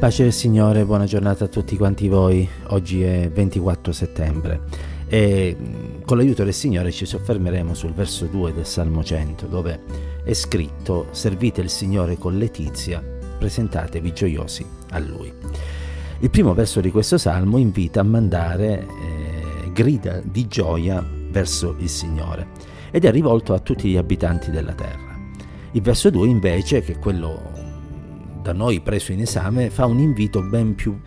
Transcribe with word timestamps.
Pace 0.00 0.22
del 0.22 0.32
Signore, 0.32 0.86
buona 0.86 1.04
giornata 1.04 1.44
a 1.44 1.48
tutti 1.48 1.76
quanti 1.76 2.08
voi. 2.08 2.48
Oggi 2.68 3.02
è 3.02 3.30
24 3.30 3.92
settembre 3.92 4.62
e 5.06 5.54
mm, 5.54 6.00
con 6.06 6.16
l'aiuto 6.16 6.42
del 6.42 6.54
Signore 6.54 6.90
ci 6.90 7.04
soffermeremo 7.04 7.74
sul 7.74 7.92
verso 7.92 8.24
2 8.24 8.54
del 8.54 8.64
Salmo 8.64 9.04
100 9.04 9.44
dove 9.44 9.80
è 10.24 10.32
scritto 10.32 11.08
Servite 11.10 11.60
il 11.60 11.68
Signore 11.68 12.16
con 12.16 12.38
letizia, 12.38 13.04
presentatevi 13.38 14.12
gioiosi 14.14 14.64
a 14.92 14.98
Lui. 15.00 15.30
Il 16.20 16.30
primo 16.30 16.54
verso 16.54 16.80
di 16.80 16.90
questo 16.90 17.18
Salmo 17.18 17.58
invita 17.58 18.00
a 18.00 18.04
mandare 18.04 18.86
eh, 18.86 19.70
grida 19.70 20.22
di 20.24 20.48
gioia 20.48 21.06
verso 21.28 21.76
il 21.78 21.90
Signore 21.90 22.46
ed 22.90 23.04
è 23.04 23.10
rivolto 23.10 23.52
a 23.52 23.58
tutti 23.58 23.90
gli 23.90 23.98
abitanti 23.98 24.50
della 24.50 24.72
terra. 24.72 25.14
Il 25.72 25.82
verso 25.82 26.08
2 26.08 26.26
invece, 26.26 26.80
che 26.80 26.92
è 26.94 26.98
quello 26.98 27.68
da 28.50 28.52
noi 28.52 28.80
preso 28.80 29.12
in 29.12 29.20
esame 29.20 29.70
fa 29.70 29.86
un 29.86 29.98
invito 29.98 30.42
ben 30.42 30.74
più 30.74 30.98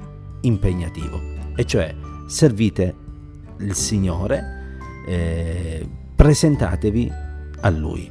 impegnativo, 0.41 1.19
e 1.55 1.65
cioè 1.65 1.93
servite 2.25 2.95
il 3.59 3.73
Signore, 3.73 4.77
eh, 5.05 5.87
presentatevi 6.15 7.11
a 7.61 7.69
Lui. 7.69 8.09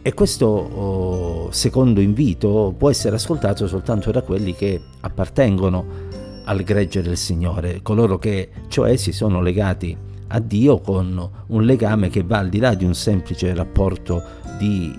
E 0.00 0.14
questo 0.14 0.46
oh, 0.46 1.50
secondo 1.50 2.00
invito 2.00 2.74
può 2.76 2.90
essere 2.90 3.16
ascoltato 3.16 3.66
soltanto 3.66 4.10
da 4.10 4.22
quelli 4.22 4.54
che 4.54 4.80
appartengono 5.00 6.06
al 6.44 6.62
gregge 6.62 7.02
del 7.02 7.16
Signore, 7.16 7.80
coloro 7.82 8.18
che 8.18 8.50
cioè 8.68 8.96
si 8.96 9.12
sono 9.12 9.40
legati 9.42 9.96
a 10.28 10.40
Dio 10.40 10.80
con 10.80 11.30
un 11.46 11.62
legame 11.64 12.10
che 12.10 12.22
va 12.22 12.38
al 12.38 12.48
di 12.48 12.58
là 12.58 12.74
di 12.74 12.84
un 12.84 12.94
semplice 12.94 13.54
rapporto 13.54 14.22
di 14.58 14.94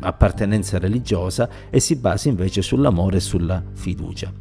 appartenenza 0.00 0.78
religiosa 0.78 1.48
e 1.70 1.80
si 1.80 1.96
basa 1.96 2.28
invece 2.28 2.62
sull'amore 2.62 3.18
e 3.18 3.20
sulla 3.20 3.62
fiducia. 3.72 4.32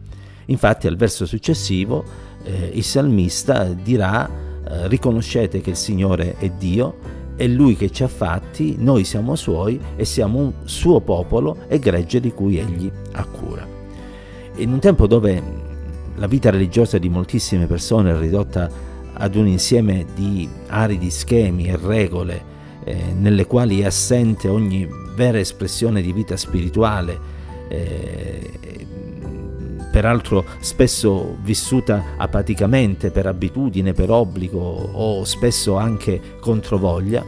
Infatti 0.45 0.87
al 0.87 0.95
verso 0.95 1.25
successivo 1.25 2.03
eh, 2.43 2.71
il 2.73 2.83
salmista 2.83 3.65
dirà 3.65 4.27
eh, 4.27 4.87
riconoscete 4.87 5.61
che 5.61 5.71
il 5.71 5.75
Signore 5.75 6.35
è 6.37 6.49
Dio, 6.49 7.17
è 7.35 7.47
Lui 7.47 7.75
che 7.75 7.89
ci 7.91 8.03
ha 8.03 8.07
fatti, 8.07 8.75
noi 8.79 9.03
siamo 9.03 9.35
Suoi 9.35 9.79
e 9.95 10.05
siamo 10.05 10.39
un 10.39 10.53
suo 10.65 10.99
popolo 11.01 11.57
e 11.67 11.79
gregge 11.79 12.19
di 12.19 12.31
cui 12.31 12.57
Egli 12.57 12.91
ha 13.13 13.25
cura. 13.25 13.65
In 14.55 14.73
un 14.73 14.79
tempo 14.79 15.07
dove 15.07 15.41
la 16.15 16.27
vita 16.27 16.49
religiosa 16.49 16.97
di 16.97 17.07
moltissime 17.07 17.65
persone 17.65 18.11
è 18.11 18.17
ridotta 18.17 18.69
ad 19.13 19.35
un 19.35 19.47
insieme 19.47 20.05
di 20.13 20.49
aridi 20.67 21.09
schemi 21.09 21.67
e 21.67 21.77
regole 21.77 22.48
eh, 22.83 23.13
nelle 23.13 23.45
quali 23.45 23.81
è 23.81 23.85
assente 23.85 24.47
ogni 24.47 24.87
vera 25.15 25.39
espressione 25.39 26.01
di 26.01 26.13
vita 26.13 26.37
spirituale, 26.37 27.19
eh, 27.67 28.49
peraltro 29.91 30.45
spesso 30.59 31.37
vissuta 31.41 32.15
apaticamente 32.17 33.11
per 33.11 33.25
abitudine, 33.25 33.93
per 33.93 34.11
obbligo 34.11 34.59
o 34.59 35.23
spesso 35.23 35.77
anche 35.77 36.37
controvoglia, 36.39 37.25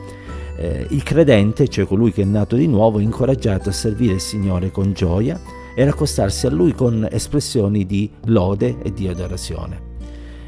eh, 0.56 0.86
il 0.90 1.04
credente, 1.04 1.68
cioè 1.68 1.86
colui 1.86 2.12
che 2.12 2.22
è 2.22 2.26
nato 2.26 2.56
di 2.56 2.68
nuovo, 2.68 3.00
è 3.00 3.02
incoraggiato 3.02 3.70
a 3.70 3.74
servire 3.74 4.14
il 4.14 4.22
Signore 4.22 4.72
con 4.72 4.94
gioia 4.94 5.40
e 5.76 5.84
accostarsi 5.84 6.46
a 6.46 6.50
Lui 6.50 6.74
con 6.74 7.08
espressioni 7.10 7.86
di 7.86 8.10
lode 8.26 8.78
e 8.84 8.94
di 8.94 9.08
adorazione. 9.08 9.90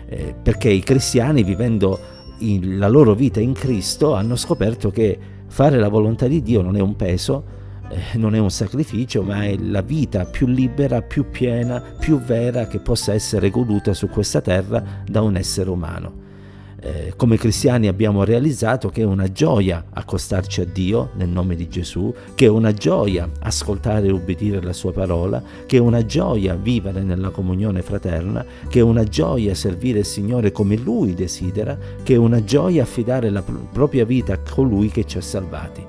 Eh, 0.07 0.35
perché 0.41 0.69
i 0.69 0.81
cristiani, 0.81 1.43
vivendo 1.43 2.12
la 2.77 2.87
loro 2.87 3.13
vita 3.13 3.39
in 3.39 3.53
Cristo, 3.53 4.13
hanno 4.13 4.35
scoperto 4.35 4.91
che 4.91 5.19
Fare 5.53 5.77
la 5.77 5.87
volontà 5.87 6.25
di 6.25 6.41
Dio 6.41 6.63
non 6.63 6.75
è 6.77 6.79
un 6.79 6.95
peso, 6.95 7.43
eh, 7.87 8.17
non 8.17 8.33
è 8.33 8.39
un 8.39 8.49
sacrificio, 8.49 9.21
ma 9.21 9.43
è 9.43 9.55
la 9.55 9.81
vita 9.81 10.25
più 10.25 10.47
libera, 10.47 11.03
più 11.03 11.29
piena, 11.29 11.79
più 11.79 12.19
vera 12.19 12.65
che 12.65 12.79
possa 12.79 13.13
essere 13.13 13.51
goduta 13.51 13.93
su 13.93 14.09
questa 14.09 14.41
terra 14.41 14.83
da 15.05 15.21
un 15.21 15.37
essere 15.37 15.69
umano 15.69 16.22
eh, 16.83 17.13
come 17.15 17.37
cristiani 17.37 17.87
abbiamo 17.87 18.25
realizzato 18.25 18.89
che 18.89 19.03
è 19.03 19.05
una 19.05 19.31
gioia 19.31 19.85
accostarci 19.89 20.61
a 20.61 20.65
Dio 20.65 21.11
nel 21.15 21.29
nome 21.29 21.55
di 21.55 21.69
Gesù, 21.69 22.13
che 22.35 22.45
è 22.45 22.49
una 22.49 22.73
gioia 22.73 23.29
ascoltare 23.39 24.07
e 24.07 24.11
ubbidire 24.11 24.61
la 24.61 24.73
sua 24.73 24.91
parola, 24.91 25.41
che 25.65 25.77
è 25.77 25.79
una 25.79 26.05
gioia 26.05 26.55
vivere 26.55 27.01
nella 27.01 27.29
comunione 27.29 27.81
fraterna, 27.81 28.45
che 28.67 28.79
è 28.79 28.83
una 28.83 29.05
gioia 29.05 29.55
servire 29.55 29.99
il 29.99 30.05
Signore 30.05 30.51
come 30.51 30.75
Lui 30.75 31.13
desidera, 31.13 31.77
che 32.03 32.15
è 32.15 32.17
una 32.17 32.43
gioia 32.43 32.83
affidare 32.83 33.29
la 33.29 33.41
pr- 33.41 33.71
propria 33.71 34.03
vita 34.03 34.33
a 34.33 34.39
colui 34.39 34.89
che 34.89 35.05
ci 35.05 35.17
ha 35.17 35.21
salvati. 35.21 35.85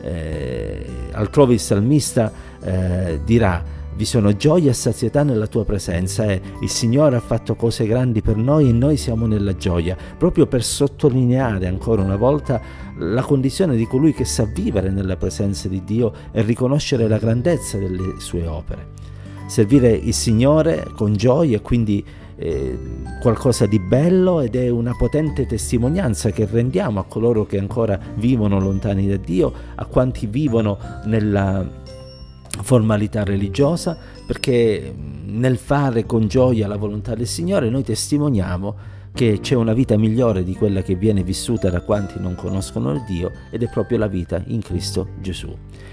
Eh, 0.00 0.86
altrove 1.12 1.54
il 1.54 1.60
salmista 1.60 2.32
eh, 2.60 3.20
dirà 3.24 3.76
vi 3.98 4.04
sono 4.04 4.36
gioia 4.36 4.70
e 4.70 4.74
sazietà 4.74 5.24
nella 5.24 5.48
tua 5.48 5.64
presenza 5.64 6.24
e 6.24 6.40
il 6.60 6.68
Signore 6.68 7.16
ha 7.16 7.20
fatto 7.20 7.56
cose 7.56 7.84
grandi 7.84 8.22
per 8.22 8.36
noi 8.36 8.68
e 8.68 8.72
noi 8.72 8.96
siamo 8.96 9.26
nella 9.26 9.56
gioia, 9.56 9.96
proprio 10.16 10.46
per 10.46 10.62
sottolineare 10.62 11.66
ancora 11.66 12.02
una 12.02 12.14
volta 12.14 12.60
la 12.98 13.22
condizione 13.22 13.74
di 13.74 13.88
colui 13.88 14.14
che 14.14 14.24
sa 14.24 14.44
vivere 14.44 14.90
nella 14.90 15.16
presenza 15.16 15.66
di 15.66 15.82
Dio 15.82 16.12
e 16.30 16.42
riconoscere 16.42 17.08
la 17.08 17.18
grandezza 17.18 17.76
delle 17.76 18.20
sue 18.20 18.46
opere. 18.46 18.86
Servire 19.48 19.90
il 19.90 20.14
Signore 20.14 20.86
con 20.94 21.16
gioia 21.16 21.56
e 21.56 21.60
quindi 21.60 22.04
eh, 22.36 22.78
qualcosa 23.20 23.66
di 23.66 23.80
bello 23.80 24.42
ed 24.42 24.54
è 24.54 24.68
una 24.68 24.94
potente 24.96 25.44
testimonianza 25.44 26.30
che 26.30 26.46
rendiamo 26.48 27.00
a 27.00 27.04
coloro 27.04 27.46
che 27.46 27.58
ancora 27.58 27.98
vivono 28.14 28.60
lontani 28.60 29.08
da 29.08 29.16
Dio, 29.16 29.52
a 29.74 29.84
quanti 29.86 30.26
vivono 30.26 30.78
nella 31.06 31.86
formalità 32.62 33.24
religiosa, 33.24 33.96
perché 34.26 34.94
nel 35.26 35.56
fare 35.56 36.06
con 36.06 36.26
gioia 36.28 36.66
la 36.66 36.76
volontà 36.76 37.14
del 37.14 37.26
Signore 37.26 37.70
noi 37.70 37.82
testimoniamo 37.82 38.96
che 39.12 39.40
c'è 39.40 39.56
una 39.56 39.72
vita 39.72 39.96
migliore 39.96 40.44
di 40.44 40.54
quella 40.54 40.82
che 40.82 40.94
viene 40.94 41.24
vissuta 41.24 41.70
da 41.70 41.80
quanti 41.80 42.20
non 42.20 42.36
conoscono 42.36 42.92
il 42.92 43.02
Dio 43.04 43.32
ed 43.50 43.62
è 43.64 43.68
proprio 43.68 43.98
la 43.98 44.06
vita 44.06 44.40
in 44.46 44.60
Cristo 44.60 45.08
Gesù. 45.20 45.52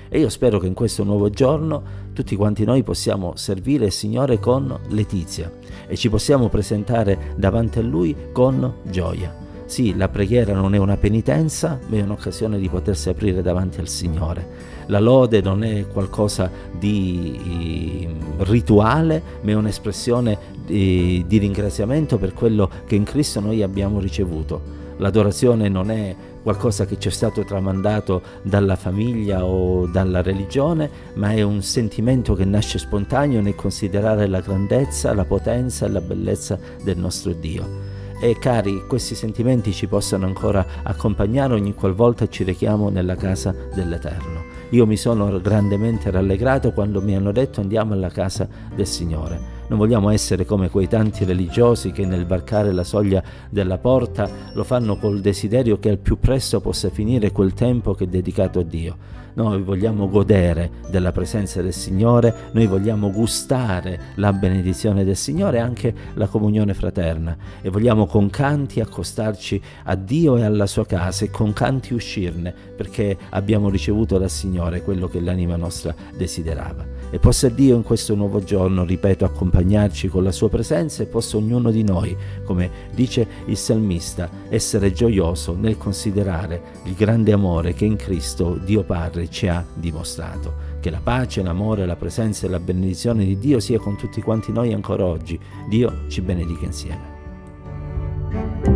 E 0.09 0.19
io 0.19 0.29
spero 0.29 0.59
che 0.59 0.67
in 0.67 0.73
questo 0.73 1.03
nuovo 1.03 1.29
giorno 1.29 1.81
tutti 2.13 2.35
quanti 2.35 2.65
noi 2.65 2.83
possiamo 2.83 3.35
servire 3.35 3.85
il 3.85 3.91
Signore 3.91 4.39
con 4.39 4.79
letizia 4.89 5.51
e 5.87 5.95
ci 5.97 6.09
possiamo 6.09 6.49
presentare 6.49 7.33
davanti 7.35 7.79
a 7.79 7.81
Lui 7.81 8.15
con 8.31 8.75
gioia. 8.83 9.44
Sì, 9.65 9.95
la 9.95 10.09
preghiera 10.09 10.53
non 10.53 10.75
è 10.75 10.77
una 10.77 10.97
penitenza, 10.97 11.79
ma 11.87 11.97
è 11.97 12.01
un'occasione 12.01 12.59
di 12.59 12.69
potersi 12.69 13.09
aprire 13.09 13.41
davanti 13.41 13.79
al 13.79 13.87
Signore 13.87 14.73
la 14.87 14.99
lode 14.99 15.41
non 15.41 15.63
è 15.63 15.87
qualcosa 15.87 16.49
di 16.77 18.07
rituale, 18.39 19.21
ma 19.41 19.51
è 19.51 19.53
un'espressione 19.53 20.37
di, 20.65 21.23
di 21.27 21.37
ringraziamento 21.37 22.17
per 22.17 22.33
quello 22.33 22.69
che 22.85 22.95
in 22.95 23.03
Cristo 23.03 23.39
noi 23.39 23.63
abbiamo 23.63 23.99
ricevuto. 23.99 24.83
L'adorazione 24.97 25.67
non 25.67 25.91
è 25.91 26.15
qualcosa 26.41 26.85
che 26.85 26.97
ci 26.99 27.07
è 27.07 27.11
stato 27.11 27.43
tramandato 27.43 28.21
dalla 28.43 28.75
famiglia 28.75 29.43
o 29.43 29.87
dalla 29.87 30.21
religione, 30.21 30.89
ma 31.15 31.31
è 31.31 31.41
un 31.41 31.61
sentimento 31.61 32.33
che 32.33 32.45
nasce 32.45 32.77
spontaneo 32.77 33.41
nel 33.41 33.55
considerare 33.55 34.27
la 34.27 34.39
grandezza, 34.39 35.13
la 35.13 35.25
potenza 35.25 35.85
e 35.85 35.89
la 35.89 36.01
bellezza 36.01 36.57
del 36.81 36.97
nostro 36.97 37.33
Dio. 37.33 37.94
E 38.19 38.37
cari, 38.39 38.85
questi 38.87 39.13
sentimenti 39.13 39.73
ci 39.73 39.87
possano 39.87 40.25
ancora 40.25 40.65
accompagnare 40.83 41.53
ogni 41.53 41.73
qualvolta 41.73 42.27
ci 42.27 42.43
rechiamo 42.43 42.89
nella 42.89 43.15
casa 43.15 43.53
dell'Eterno. 43.73 44.43
Io 44.69 44.85
mi 44.85 44.97
sono 44.97 45.39
grandemente 45.39 46.09
rallegrato 46.09 46.71
quando 46.71 47.01
mi 47.01 47.15
hanno 47.15 47.31
detto 47.31 47.61
andiamo 47.61 47.93
alla 47.93 48.09
casa 48.09 48.47
del 48.73 48.87
Signore. 48.87 49.54
Non 49.67 49.79
vogliamo 49.79 50.11
essere 50.11 50.45
come 50.45 50.69
quei 50.69 50.87
tanti 50.87 51.25
religiosi 51.25 51.91
che 51.91 52.05
nel 52.05 52.27
varcare 52.27 52.71
la 52.71 52.83
soglia 52.83 53.23
della 53.49 53.79
porta 53.79 54.29
lo 54.53 54.63
fanno 54.63 54.97
col 54.97 55.21
desiderio 55.21 55.79
che 55.79 55.89
al 55.89 55.97
più 55.97 56.19
presto 56.19 56.61
possa 56.61 56.89
finire 56.89 57.31
quel 57.31 57.53
tempo 57.53 57.95
che 57.95 58.03
è 58.03 58.07
dedicato 58.07 58.59
a 58.59 58.63
Dio. 58.63 58.97
Noi 59.35 59.61
vogliamo 59.63 60.07
godere 60.07 60.71
della 60.89 61.11
presenza 61.11 61.61
del 61.61 61.73
Signore, 61.73 62.33
noi 62.53 62.67
vogliamo 62.67 63.11
gustare 63.11 64.13
la 64.15 64.31
benedizione 64.31 65.03
del 65.03 65.17
Signore 65.17 65.57
e 65.57 65.59
anche 65.59 65.93
la 66.13 66.27
comunione 66.27 66.73
fraterna 66.73 67.35
e 67.61 67.69
vogliamo 67.69 68.05
con 68.05 68.29
canti 68.29 68.79
accostarci 68.79 69.61
a 69.83 69.95
Dio 69.95 70.37
e 70.37 70.43
alla 70.43 70.67
sua 70.67 70.85
casa 70.85 71.25
e 71.25 71.31
con 71.31 71.51
canti 71.51 71.93
uscirne 71.93 72.53
perché 72.77 73.17
abbiamo 73.31 73.69
ricevuto 73.69 74.17
dal 74.17 74.29
Signore 74.29 74.81
quello 74.83 75.09
che 75.09 75.19
l'anima 75.19 75.57
nostra 75.57 75.93
desiderava. 76.15 76.85
E 77.09 77.19
possa 77.19 77.49
Dio 77.49 77.75
in 77.75 77.83
questo 77.83 78.15
nuovo 78.15 78.41
giorno, 78.41 78.85
ripeto, 78.85 79.25
accompagnarci 79.55 80.09
con 80.09 80.23
la 80.23 80.31
sua 80.31 80.49
presenza 80.49 81.01
e 81.01 81.05
possa 81.05 81.37
ognuno 81.37 81.71
di 81.71 81.83
noi, 81.83 82.15
come 82.43 82.69
dice 82.93 83.25
il 83.45 83.55
salmista, 83.55 84.29
essere 84.49 84.91
gioioso 84.91 85.55
nel 85.55 85.77
considerare 85.77 86.61
il 86.83 86.93
grande 86.93 87.31
amore 87.31 87.73
che 87.73 87.85
in 87.85 87.95
Cristo 87.95 88.59
Dio 88.63 88.83
Padre 88.83 89.29
ci 89.29 89.47
ha 89.47 89.65
dimostrato. 89.73 90.73
Che 90.81 90.89
la 90.89 90.99
pace, 91.01 91.41
l'amore, 91.41 91.85
la 91.85 91.95
presenza 91.95 92.45
e 92.45 92.49
la 92.49 92.59
benedizione 92.59 93.23
di 93.23 93.39
Dio 93.39 93.59
sia 93.59 93.79
con 93.79 93.95
tutti 93.95 94.21
quanti 94.21 94.51
noi 94.51 94.73
ancora 94.73 95.05
oggi. 95.05 95.39
Dio 95.69 96.01
ci 96.09 96.21
benedica 96.21 96.65
insieme. 96.65 98.74